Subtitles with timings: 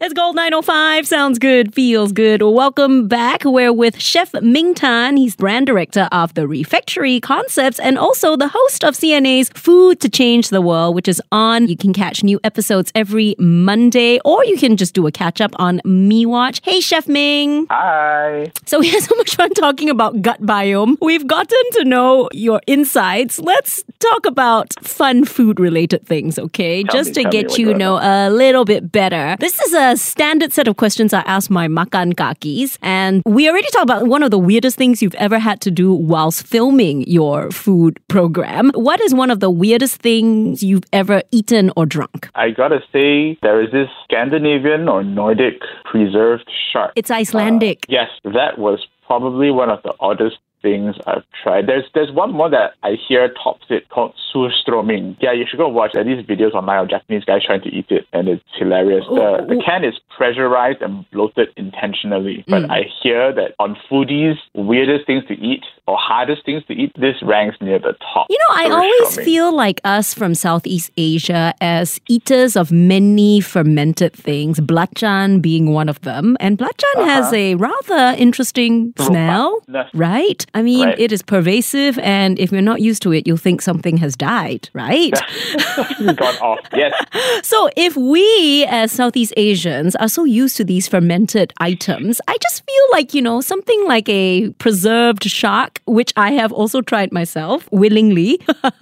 [0.00, 1.08] It's Gold 905.
[1.08, 2.40] Sounds good, feels good.
[2.40, 3.42] Welcome back.
[3.44, 5.16] We're with Chef Ming Tan.
[5.16, 10.08] He's brand director of the Refectory Concepts and also the host of CNA's Food to
[10.08, 11.66] Change the World, which is on.
[11.66, 15.50] You can catch new episodes every Monday, or you can just do a catch up
[15.56, 16.60] on MeWatch.
[16.62, 17.66] Hey, Chef Ming.
[17.68, 18.52] Hi.
[18.66, 20.96] So we had so much fun talking about gut biome.
[21.00, 23.40] We've gotten to know your insights.
[23.40, 26.84] Let's talk about fun food related things, okay?
[26.84, 29.36] Tell just me, to get you know a little bit better.
[29.40, 33.68] This is a standard set of questions I ask my makan kakis, and we already
[33.70, 37.50] talked about one of the weirdest things you've ever had to do whilst filming your
[37.50, 38.70] food program.
[38.74, 42.28] What is one of the weirdest things you've ever eaten or drunk?
[42.34, 46.92] I gotta say, there is this Scandinavian or Nordic preserved shark.
[46.96, 47.86] It's Icelandic.
[47.88, 51.66] Uh, yes, that was probably one of the oddest things I've tried.
[51.66, 55.16] There's there's one more that I hear tops it called surströmming.
[55.20, 57.86] Yeah, you should go watch uh, these videos online of Japanese guys trying to eat
[57.90, 59.04] it, and it's hilarious.
[59.08, 62.70] The the can is pressurized and bloated intentionally, but Mm.
[62.70, 67.14] I hear that on foodies' weirdest things to eat or hardest things to eat, this
[67.22, 68.26] ranks near the top.
[68.28, 74.12] You know, I always feel like us from Southeast Asia as eaters of many fermented
[74.12, 76.36] things, belacan being one of them.
[76.40, 79.62] And belacan has a rather interesting smell,
[79.94, 80.44] right?
[80.54, 80.98] I mean, Right.
[80.98, 84.68] it is pervasive, and if you're not used to it, you'll think something has died,
[84.72, 85.12] right?
[86.16, 86.60] gone off.
[86.74, 86.92] Yes.
[87.42, 92.64] So, if we as Southeast Asians are so used to these fermented items, I just
[92.64, 97.68] feel like, you know, something like a preserved shark, which I have also tried myself
[97.70, 98.40] willingly.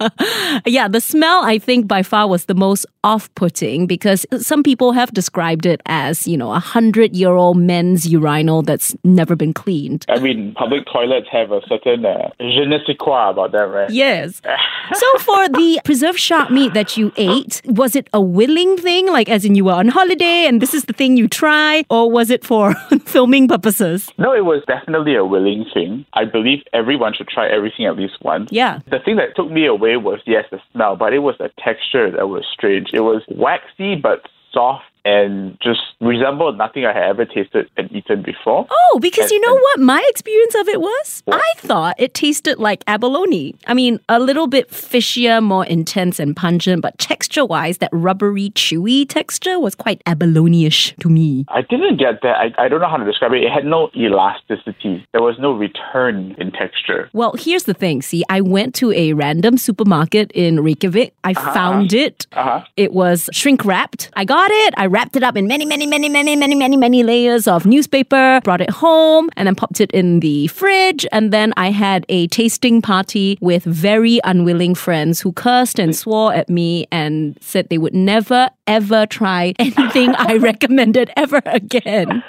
[0.65, 4.91] yeah, the smell, I think, by far was the most off putting because some people
[4.91, 9.53] have described it as, you know, a hundred year old men's urinal that's never been
[9.53, 10.05] cleaned.
[10.09, 13.89] I mean, public toilets have a certain uh, je ne sais quoi about them, right?
[13.89, 14.41] Yes.
[14.93, 19.29] so for the preserved shark meat that you ate, was it a willing thing, like
[19.29, 22.29] as in you were on holiday and this is the thing you try, or was
[22.29, 22.73] it for
[23.05, 24.09] filming purposes?
[24.17, 26.05] No, it was definitely a willing thing.
[26.13, 28.49] I believe everyone should try everything at least once.
[28.51, 28.79] Yeah.
[28.89, 32.11] The thing that took me away was, yes, the smell, but it was the texture
[32.11, 32.89] that was strange.
[32.93, 38.23] It was waxy but soft and just resembled nothing I had ever tasted and eaten
[38.23, 38.67] before.
[38.69, 41.23] Oh, because you know what my experience of it was?
[41.23, 41.41] What?
[41.41, 43.55] I thought it tasted like abalone.
[43.67, 48.49] I mean, a little bit fishier, more intense and pungent, but texture wise, that rubbery,
[48.49, 51.45] chewy texture was quite abalone-ish to me.
[51.47, 52.35] I didn't get that.
[52.37, 53.43] I, I don't know how to describe it.
[53.43, 55.07] It had no elasticity.
[55.13, 57.09] There was no return in texture.
[57.13, 58.01] Well, here's the thing.
[58.01, 61.13] See, I went to a random supermarket in Reykjavik.
[61.23, 62.27] I found it.
[62.33, 62.65] Uh-huh.
[62.75, 64.09] It was shrink wrapped.
[64.15, 64.73] I got it.
[64.75, 68.41] I wrapped it up in many, many, many, many, many, many, many layers of newspaper,
[68.43, 71.05] brought it home, and then popped it in the fridge.
[71.11, 76.33] And then I had a tasting party with very unwilling friends who cursed and swore
[76.33, 82.23] at me and said they would never, ever try anything I recommended ever again.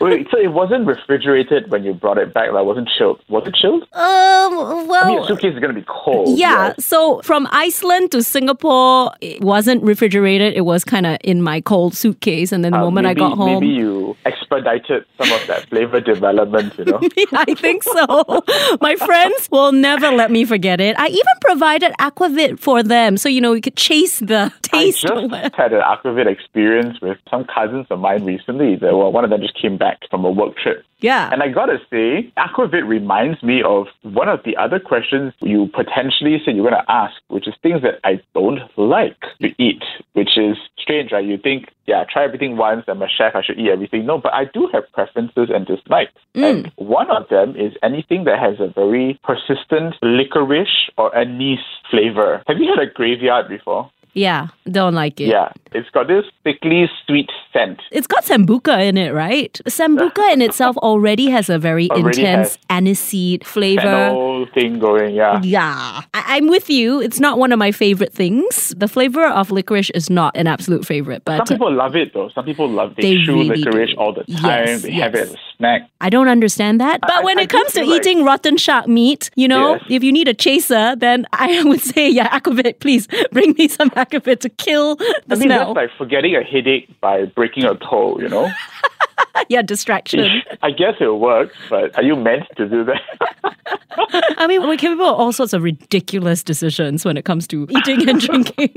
[0.00, 2.52] Wait, so it wasn't refrigerated when you brought it back?
[2.52, 3.20] Like, wasn't chilled.
[3.28, 3.82] Was it chilled?
[3.92, 5.26] Um, I mean, well.
[5.26, 6.38] suitcase is going to be cold.
[6.38, 6.84] Yeah, yes.
[6.84, 10.54] so from Iceland to Singapore, it wasn't refrigerated.
[10.54, 12.52] It was kind of in my cold suitcase.
[12.52, 15.68] And then the Uh, moment maybe, I got home, Maybe you expedited some of that
[15.68, 17.00] flavor development, you know?
[17.32, 18.42] I think so.
[18.80, 20.96] My friends will never let me forget it.
[20.98, 23.16] I even provided aquavit for them.
[23.16, 25.04] So, you know, you could chase the taste.
[25.04, 28.76] I just had an aquavit experience with some cousins of mine recently.
[28.76, 30.84] That, well, one of them just came back from a work trip.
[31.00, 31.30] Yeah.
[31.32, 36.40] And I gotta say, aquavit reminds me of one of the other questions you potentially
[36.44, 39.82] said you're gonna ask, which is things that I don't like to eat,
[40.14, 41.24] which is strange, right?
[41.24, 44.06] You think, yeah, try everything once, I'm a chef, I should eat everything.
[44.06, 46.12] No, but I do have preferences and dislikes.
[46.34, 46.44] Mm.
[46.44, 51.60] And one of them is anything that has a very persistent licorice or anise
[51.90, 52.42] flavor.
[52.46, 53.90] Have you had a graveyard before?
[54.18, 54.48] Yeah.
[54.70, 55.28] Don't like it.
[55.28, 55.50] Yeah.
[55.72, 57.80] It's got this thickly sweet scent.
[57.92, 59.52] It's got sambuca in it, right?
[59.66, 63.82] Sambuca in itself already has a very Already intense aniseed flavor.
[63.82, 65.40] Fennel thing going, yeah.
[65.42, 67.00] Yeah, I- I'm with you.
[67.00, 68.74] It's not one of my favorite things.
[68.76, 72.30] The flavor of licorice is not an absolute favorite, but Some people love it though.
[72.34, 73.96] Some people love they, They chew really licorice do.
[73.96, 74.66] all the time.
[74.68, 75.88] Yes, they have it as a snack.
[76.00, 77.00] I don't understand that.
[77.02, 79.74] But I- when I it do comes to like- eating rotten shark meat, you know,
[79.74, 79.82] Yes.
[79.90, 83.90] if you need a chaser, then I would say, yeah, aquavit, please bring me some
[84.08, 85.74] back of it to kill the I mean, smell.
[85.74, 88.50] that's like forgetting a headache by breaking a toe, you know?
[89.48, 90.42] yeah, distraction.
[90.62, 93.00] I guess it works, but are you meant to do that?
[94.38, 98.08] I mean, we're capable of all sorts of ridiculous decisions when it comes to eating
[98.08, 98.72] and drinking.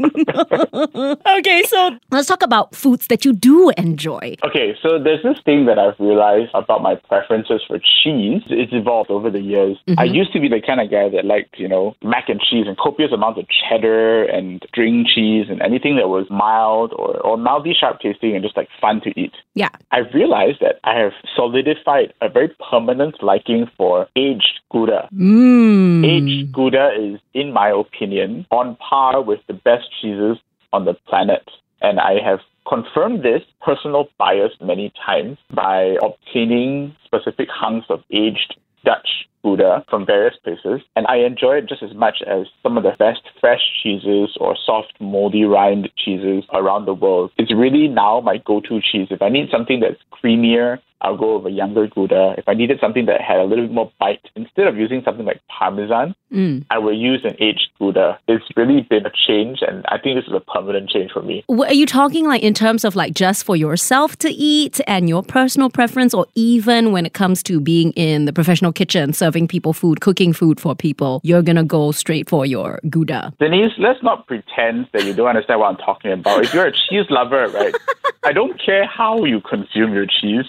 [1.28, 4.36] okay, so let's talk about foods that you do enjoy.
[4.44, 8.42] okay, so there's this thing that I've realized about my preferences for cheese.
[8.48, 9.78] It's evolved over the years.
[9.88, 10.16] I mm-hmm.
[10.16, 12.78] used to be the kind of guy that liked, you know, mac and cheese and
[12.78, 17.74] copious amounts of cheddar and string cheese and anything that was mild or, or mildly
[17.80, 19.34] sharp tasting and just like fun to eat.
[19.54, 19.70] Yeah.
[19.92, 25.10] I've realized that I have solidified a very permanent liking for aged Gouda.
[25.14, 26.06] Mmm.
[26.06, 30.38] Aged Gouda is, in my opinion, on par with the best cheeses
[30.74, 31.48] on the planet.
[31.82, 38.56] And I have confirmed this personal bias many times by obtaining specific hunks of aged
[38.86, 40.82] Dutch Gouda from various places.
[40.96, 44.56] And I enjoy it just as much as some of the best fresh cheeses or
[44.66, 47.32] soft, moldy rind cheeses around the world.
[47.38, 49.08] It's really now my go to cheese.
[49.10, 52.36] If I need something that's creamier, I'll go with a younger Gouda.
[52.38, 55.26] If I needed something that had a little bit more bite, instead of using something
[55.26, 56.66] like Parmesan, Mm.
[56.70, 58.18] I will use an aged Gouda.
[58.28, 61.44] It's really been a change, and I think this is a permanent change for me.
[61.48, 65.10] What, are you talking like in terms of like just for yourself to eat and
[65.10, 69.31] your personal preference, or even when it comes to being in the professional kitchen, serving
[69.48, 73.34] people food, cooking food for people, you're gonna go straight for your Gouda?
[73.40, 76.44] Denise, let's not pretend that you don't understand what I'm talking about.
[76.44, 77.74] If you're a cheese lover, right,
[78.24, 80.46] I don't care how you consume your cheese.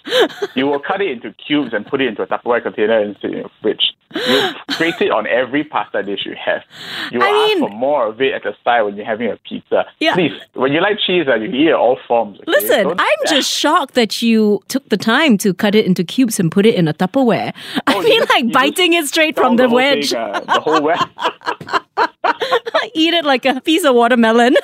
[0.55, 3.31] You will cut it into cubes and put it into a Tupperware container and sit
[3.31, 3.94] in your fridge.
[4.14, 6.61] You grate it on every pasta dish you have.
[7.11, 9.31] You will I ask mean- for more of it at the side when you're having
[9.31, 9.87] a pizza.
[10.00, 10.12] Yeah.
[10.14, 12.37] Please, when you like cheese, you eat it all forms.
[12.40, 12.44] okay?
[12.50, 16.38] Listen, Don't- I'm just shocked that you took the time to cut it into cubes
[16.38, 17.55] and put it in a Tupperware.
[17.55, 20.11] Oh, I Oh, you mean, like you just biting it straight from the whole wedge.
[20.11, 21.01] Thing, uh, the whole wedge.
[22.95, 24.57] Eat it like a piece of watermelon.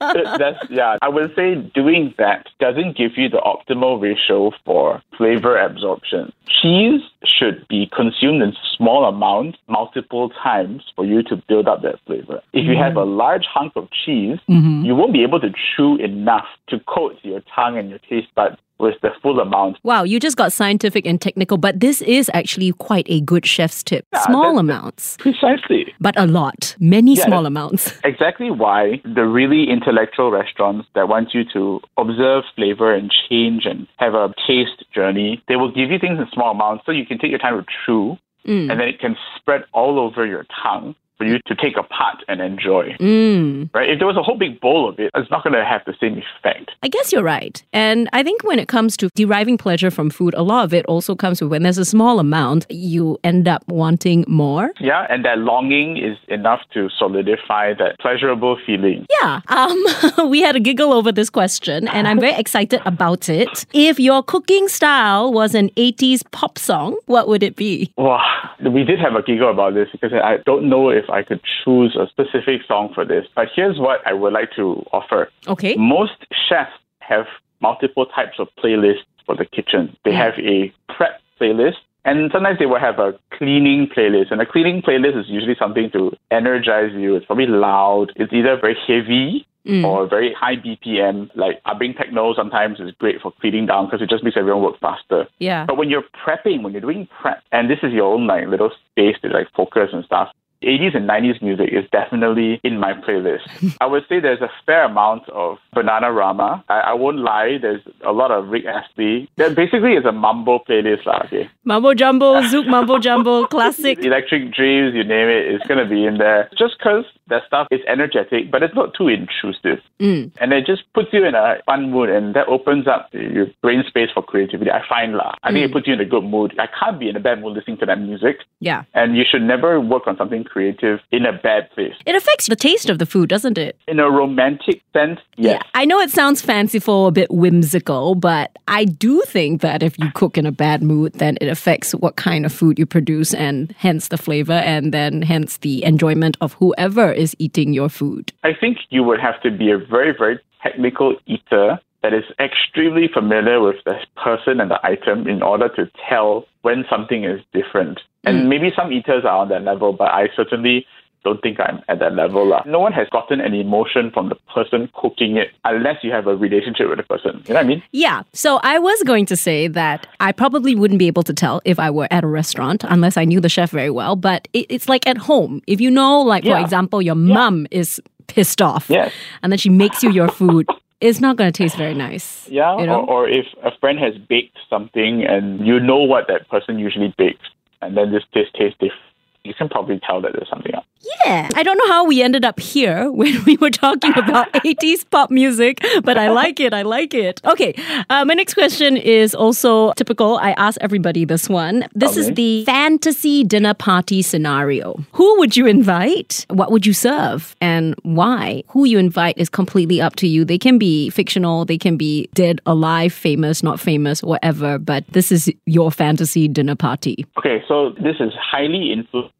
[0.00, 0.98] That's yeah.
[1.02, 6.32] I would say doing that doesn't give you the optimal ratio for flavor absorption.
[6.46, 11.96] Cheese should be consumed in small amounts multiple times for you to build up that
[12.06, 12.40] flavor.
[12.52, 16.46] If you have a large hunk of cheese, you won't be able to chew enough
[16.68, 19.78] to coat your tongue and your taste buds with the full amount.
[19.84, 23.82] wow, you just got scientific and technical, but this is actually quite a good chef's
[23.82, 24.04] tip.
[24.12, 25.94] Yeah, Small amounts, Precisely.
[26.00, 26.76] but a lot.
[26.80, 27.92] Many Yeah, small amounts.
[28.04, 33.86] Exactly why the really intellectual restaurants that want you to observe flavor and change and
[33.98, 37.18] have a taste journey, they will give you things in small amounts so you can
[37.18, 38.16] take your time to chew
[38.46, 38.70] Mm.
[38.70, 42.40] and then it can spread all over your tongue for you to take apart and
[42.40, 42.96] enjoy.
[43.00, 43.70] Mm.
[43.74, 43.90] Right?
[43.90, 45.94] If there was a whole big bowl of it, it's not going to have the
[46.00, 46.72] same effect.
[46.82, 47.62] I guess you're right.
[47.72, 50.84] And I think when it comes to deriving pleasure from food, a lot of it
[50.86, 54.70] also comes with when there's a small amount, you end up wanting more.
[54.80, 59.06] Yeah, and that longing is enough to solidify that pleasurable feeling.
[59.22, 59.40] Yeah.
[59.48, 63.66] Um, we had a giggle over this question, and I'm very excited about it.
[63.72, 67.92] If your cooking style was an 80s pop song, what would it be?
[67.96, 68.22] Wow,
[68.60, 71.96] we did have a giggle about this because I don't know if I could choose
[71.96, 73.26] a specific song for this.
[73.34, 75.30] But here's what I would like to offer.
[75.46, 75.74] Okay.
[75.76, 77.26] Most chefs have
[77.60, 79.96] multiple types of playlists for the kitchen.
[80.04, 84.30] They have a prep playlist, and sometimes they will have a cleaning playlist.
[84.30, 87.16] And a cleaning playlist is usually something to energize you.
[87.16, 88.12] It's probably loud.
[88.16, 89.84] It's either very heavy mm.
[89.84, 91.30] or very high BPM.
[91.34, 94.62] Like ah, Abing Techno sometimes is great for cleaning down because it just makes everyone
[94.62, 95.26] work faster.
[95.38, 95.64] Yeah.
[95.66, 98.70] But when you're prepping, when you're doing prep, and this is your own like little
[98.90, 100.28] space to like focus and stuff,
[100.64, 103.76] 80s and 90s music is definitely in my playlist.
[103.80, 106.64] I would say there's a fair amount of Bananarama.
[106.68, 109.30] I, I won't lie, there's a lot of Rick Astley.
[109.36, 111.50] That basically is a mambo playlist, lah, okay?
[111.64, 113.98] Mambo Jambo, Zouk Mambo Jambo, classic.
[114.04, 116.48] Electric Dreams, you name it, it's going to be in there.
[116.58, 119.82] Just because that stuff is energetic, but it's not too intrusive.
[120.00, 120.32] Mm.
[120.40, 123.82] And it just puts you in a fun mood and that opens up your brain
[123.86, 124.70] space for creativity.
[124.70, 125.34] I find lah.
[125.42, 126.54] I think it puts you in a good mood.
[126.58, 128.38] I can't be in a bad mood listening to that music.
[128.60, 128.84] Yeah.
[128.94, 131.94] And you should never work on something creative in a bad place.
[132.06, 133.78] It affects the taste of the food, doesn't it?
[133.88, 135.62] In a romantic sense, yes.
[135.74, 140.10] I know it sounds fanciful, a bit whimsical, but I do think that if you
[140.14, 143.74] cook in a bad mood, then it affects what kind of food you produce and
[143.78, 148.32] hence the flavor and then hence the enjoyment of whoever is eating your food.
[148.42, 153.08] I think you would have to be a very, very technical eater that is extremely
[153.08, 158.00] familiar with the person and the item in order to tell when something is different.
[158.24, 158.48] And mm.
[158.48, 160.86] maybe some eaters are on that level, but I certainly
[161.24, 162.46] don't think I'm at that level.
[162.46, 162.62] lah.
[162.66, 166.36] No one has gotten an emotion from the person cooking it unless you have a
[166.36, 167.42] relationship with the person.
[167.46, 167.82] You know what I mean?
[167.92, 171.60] Yeah, so I was going to say that I probably wouldn't be able to tell
[171.64, 174.66] if I were at a restaurant unless I knew the chef very well, but it,
[174.68, 175.62] it's like at home.
[175.66, 176.60] If you know, like, for Yeah.
[176.60, 178.86] example, your mum is pissed off.
[178.88, 179.12] Yes.
[179.42, 180.66] And then she makes you your food.
[181.00, 182.48] It's not going to taste very nice.
[182.48, 183.00] Yeah, You know?
[183.00, 187.12] or, or if a friend has baked something and you know what that person usually
[187.18, 187.46] bakes,
[187.82, 189.02] and then this this tastes different,
[189.44, 190.86] you can probably tell that there's something up.
[191.26, 191.50] Yeah.
[191.54, 195.30] I don't know how we ended up here when we were talking about 80s pop
[195.30, 196.72] music, but I like it.
[196.72, 197.42] I like it.
[197.44, 197.74] Okay.
[198.08, 200.38] Uh, my next question is also typical.
[200.38, 201.86] I ask everybody this one.
[201.94, 204.98] This is the fantasy dinner party scenario.
[205.12, 206.46] Who would you invite?
[206.48, 207.54] What would you serve?
[207.60, 208.62] And why?
[208.68, 210.44] Who you invite is completely up to you.
[210.44, 215.30] They can be fictional, they can be dead, alive, famous, not famous, whatever, but this
[215.30, 217.26] is your fantasy dinner party.
[217.38, 219.33] Okay, so this is highly influenced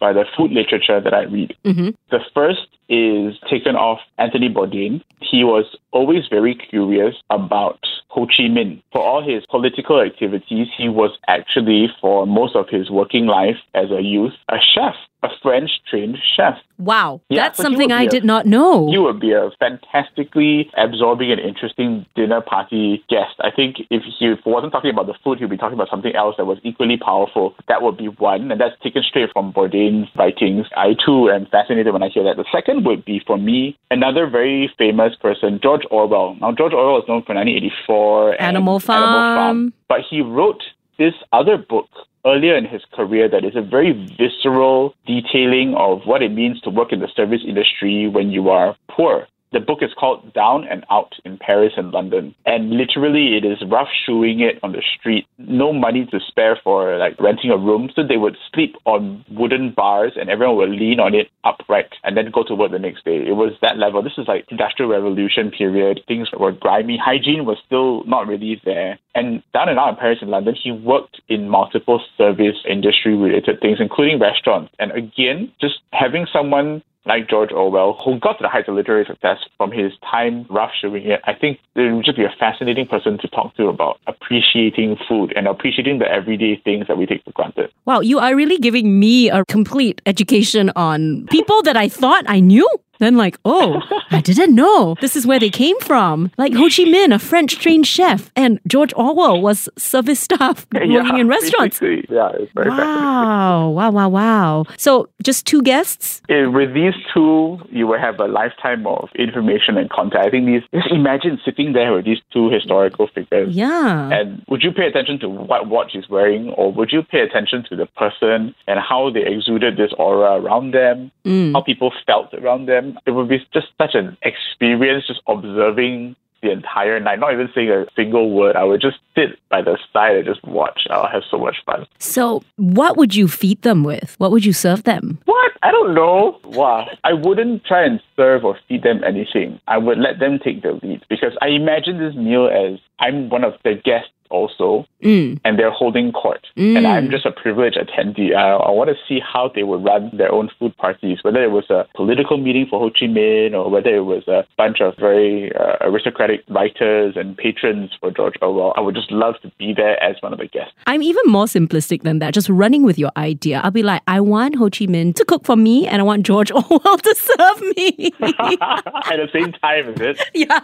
[0.00, 1.54] by the food literature that I read.
[1.64, 1.94] Mhm.
[2.10, 5.02] The first is taken off Anthony Bourdain.
[5.20, 7.78] He was always very curious about
[8.10, 8.82] Ho Chi Minh.
[8.92, 13.90] For all his political activities, he was actually, for most of his working life as
[13.90, 16.54] a youth, a chef, a French trained chef.
[16.78, 17.20] Wow.
[17.28, 18.90] Yeah, That's so something I did not know.
[18.90, 23.36] He would be a fantastically absorbing and interesting dinner party guest.
[23.40, 26.36] I think if he wasn't talking about the food, he'd be talking about something else
[26.38, 27.54] that was equally powerful.
[27.68, 30.66] That would be one, and that's taken straight from Bourdain's writings.
[30.74, 32.36] I too am fascinated when I hear that.
[32.36, 36.36] The second would be for me another very famous person, George Orwell.
[36.40, 37.99] Now George Orwell is known for 1984
[38.40, 39.02] Animal Farm.
[39.02, 40.62] Animal Farm, but he wrote
[40.98, 41.88] this other book
[42.26, 46.70] earlier in his career that is a very visceral detailing of what it means to
[46.70, 49.26] work in the service industry when you are poor.
[49.52, 52.34] The book is called Down and Out in Paris and London.
[52.46, 55.26] And literally it is rough shoeing it on the street.
[55.38, 57.90] No money to spare for like renting a room.
[57.94, 62.16] So they would sleep on wooden bars and everyone would lean on it upright and
[62.16, 63.16] then go to work the next day.
[63.16, 64.02] It was that level.
[64.02, 66.00] This is like industrial revolution period.
[66.06, 66.98] Things were grimy.
[67.02, 68.98] Hygiene was still not really there.
[69.16, 73.60] And down and out in Paris and London, he worked in multiple service industry related
[73.60, 74.72] things, including restaurants.
[74.78, 79.04] And again, just having someone like George Orwell, who got to the heights of literary
[79.04, 82.86] success from his time rough shoeing it, I think it would just be a fascinating
[82.86, 87.24] person to talk to about appreciating food and appreciating the everyday things that we take
[87.24, 87.72] for granted.
[87.84, 92.38] Wow, you are really giving me a complete education on people that I thought I
[92.38, 92.68] knew.
[93.00, 96.30] Then, like, oh, I didn't know this is where they came from.
[96.38, 100.92] Like Ho Chi Minh, a French trained chef, and George Orwell was service staff working
[100.92, 101.80] Yeah, in restaurants.
[101.80, 102.14] basically.
[102.14, 102.70] Yeah, it's very.
[102.70, 104.64] Wow, wow, wow, wow.
[104.76, 106.22] So, just two guests?
[106.28, 110.24] Eh, With these two, you will have a lifetime of information and content.
[110.26, 113.54] I think these, just imagine sitting there with these two historical figures.
[113.54, 114.10] Yeah.
[114.12, 117.64] And would you pay attention to what watch he's wearing, or would you pay attention
[117.70, 121.10] to the person and how they exuded this aura around them,
[121.54, 122.89] how people felt around them?
[123.06, 127.70] It would be just such an experience just observing the entire night, not even saying
[127.70, 128.56] a single word.
[128.56, 130.86] I would just sit by the side and just watch.
[130.90, 131.86] I'll have so much fun.
[131.98, 134.14] So, what would you feed them with?
[134.18, 135.18] What would you serve them?
[135.26, 135.52] What?
[135.62, 136.38] I don't know.
[136.44, 136.86] Wow.
[137.04, 139.60] I wouldn't try and serve or feed them anything.
[139.68, 143.44] I would let them take the lead because I imagine this meal as I'm one
[143.44, 145.40] of the guests also, Mm.
[145.46, 146.46] and they're holding court.
[146.56, 148.34] And I'm just a privileged attendee.
[148.36, 151.50] I, I want to see how they would run their own food parties, whether it
[151.50, 154.94] was a political meeting for Ho Chi Minh or whether it was a bunch of
[154.98, 158.74] very uh, aristocratic writers and patrons for George Orwell.
[158.76, 160.74] I would just love to be there as one of the guests.
[160.86, 163.62] I'm even more simplistic than that, just running with your idea.
[163.64, 166.26] I'll be like, I want Ho Chi Minh to cook for me and I want
[166.26, 168.12] George Orwell to serve me.
[168.20, 170.20] At the same time, is it?
[170.34, 170.60] yeah.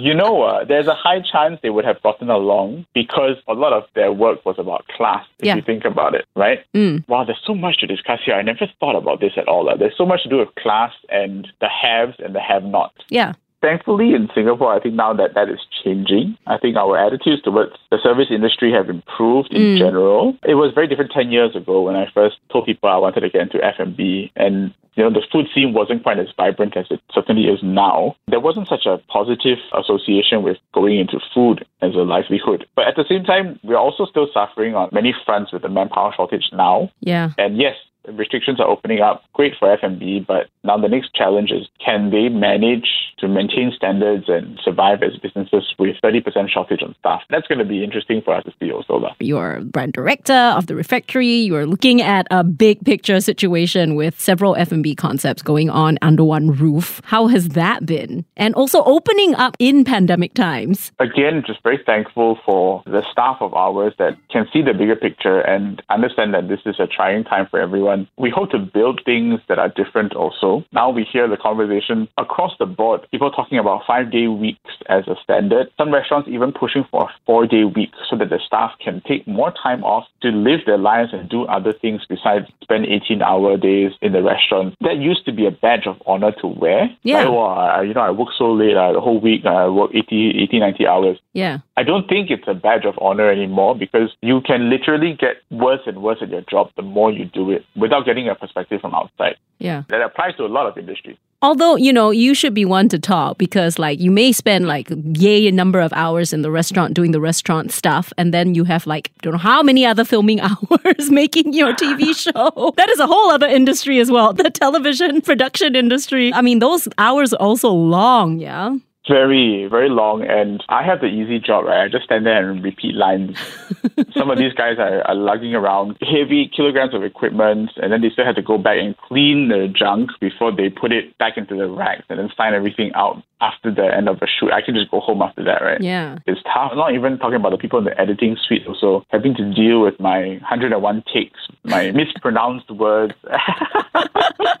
[0.00, 3.72] you know, uh, there's a high chance they would have gotten along because a lot
[3.72, 5.56] of their work was about class, if Yeah.
[5.56, 6.60] you think about it, right?
[6.74, 7.06] Mm.
[7.08, 8.34] Wow, there's so much to discuss here.
[8.34, 9.64] I never thought about this at all.
[9.76, 13.04] There's so much to do with class and the haves and the have-nots.
[13.08, 13.32] Yeah.
[13.64, 16.36] Thankfully, in Singapore, I think now that that is changing.
[16.46, 19.78] I think our attitudes towards the service industry have improved in mm.
[19.78, 20.36] general.
[20.44, 23.30] It was very different 10 years ago when I first told people I wanted to
[23.30, 27.00] get into F&B and you know, the food scene wasn't quite as vibrant as it
[27.12, 28.14] certainly is now.
[28.28, 32.66] There wasn't such a positive association with going into food as a livelihood.
[32.76, 36.12] But at the same time, we're also still suffering on many fronts with the manpower
[36.14, 36.92] shortage now.
[37.00, 37.30] Yeah.
[37.38, 37.74] And yes,
[38.12, 39.24] restrictions are opening up.
[39.32, 44.24] Great for F&B, but now the next challenge is can they manage to maintain standards
[44.28, 47.22] and survive as businesses with 30% shortage on staff?
[47.30, 48.94] That's going to be interesting for us to see also.
[48.96, 49.14] lah.
[49.20, 51.28] You're brand director of the refectory.
[51.28, 56.50] You're looking at a big picture situation with several F&B concepts going on under one
[56.50, 57.00] roof.
[57.04, 58.24] How has that been?
[58.36, 60.92] And also opening up in pandemic times.
[60.98, 65.40] Again, just very thankful for the staff of ours that can see the bigger picture
[65.40, 68.08] and understand that this is a trying time for everyone run.
[68.16, 70.64] We hope to build things that are different also.
[70.72, 75.06] Now we hear the conversation across the board, people talking about five day weeks as
[75.08, 75.70] a standard.
[75.76, 79.26] Some restaurants even pushing for a four day week so that the staff can take
[79.26, 83.56] more time off to live their lives and do other things besides spend 18 hour
[83.56, 84.74] days in the restaurant.
[84.80, 86.88] That used to be a badge of honor to wear.
[87.02, 87.24] Yeah.
[87.24, 89.90] Like, I, you know, I work so late, uh, the whole week, uh, I work
[89.94, 91.18] 80, 80, 90 hours.
[91.32, 91.58] Yeah.
[91.76, 95.80] I don't think it's a badge of honor anymore because you can literally get worse
[95.86, 98.94] and worse at your job the more you do it without getting a perspective from
[98.94, 99.36] outside.
[99.58, 99.82] Yeah.
[99.90, 101.18] That applies to a lot of industries.
[101.42, 104.88] Although, you know, you should be one to talk because, like, you may spend like
[105.24, 108.64] yay a number of hours in the restaurant doing the restaurant stuff, and then you
[108.64, 112.72] have like, don't know how many other filming hours making your TV show.
[112.78, 114.32] That is a whole other industry as well.
[114.32, 116.32] The television production industry.
[116.32, 118.76] I mean, those hours are also long, yeah?
[119.08, 120.24] Very, very long.
[120.24, 121.84] And I have the easy job, right?
[121.84, 123.38] I just stand there and repeat lines.
[124.16, 128.10] Some of these guys are, are lugging around heavy kilograms of equipment, and then they
[128.10, 131.54] still have to go back and clean the junk before they put it back into
[131.54, 134.52] the racks and then sign everything out after the end of a shoot.
[134.52, 135.80] I can just go home after that, right?
[135.80, 136.18] Yeah.
[136.26, 136.72] It's tough.
[136.74, 140.00] Not even talking about the people in the editing suite also having to deal with
[140.00, 143.12] my 101 takes, my mispronounced words.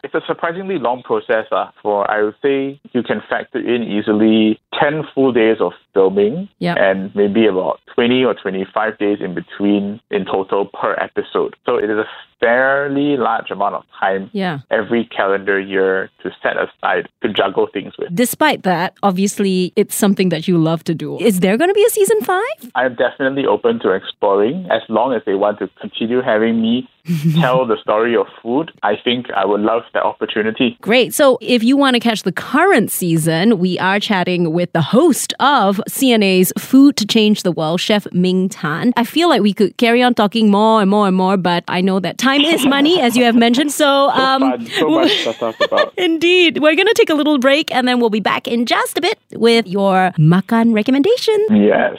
[0.04, 1.46] it's a surprisingly long process.
[1.50, 4.33] Uh, for I would say you can factor in easily
[4.80, 6.76] 10 full days of filming Yep.
[6.78, 11.56] and maybe about 20 or 25 days in between in total per episode.
[11.66, 12.06] So it is a
[12.44, 14.58] fairly large amount of time Yeah.
[14.70, 18.08] every calendar year to set aside to juggle things with.
[18.14, 21.18] Despite that, obviously, it's something that you love to do.
[21.20, 22.56] Is there going to be a season five?
[22.74, 26.88] I'm definitely open to exploring as long as they want to continue having me
[27.40, 28.72] tell the story of food.
[28.82, 30.78] I think I would love that opportunity.
[30.80, 31.12] Great.
[31.12, 35.34] So, if you want to catch the current season, we are chatting with the host
[35.38, 38.92] of CNA's Food to Change the World, Chef Ming Tan.
[38.96, 41.82] I feel like we could carry on talking more and more and more, but I
[41.82, 43.72] know that time is money, as you have mentioned.
[43.72, 45.92] So, So um, fun, so much to talk about.
[45.98, 46.58] Indeed.
[46.58, 49.00] We're going to take a little break and then we'll be back in just a
[49.00, 51.46] bit with your makan recommendation.
[51.50, 51.98] Yes.